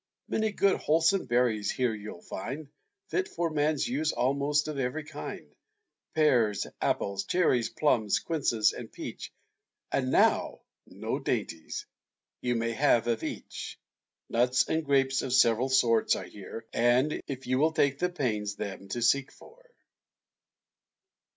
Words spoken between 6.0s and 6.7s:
Pears,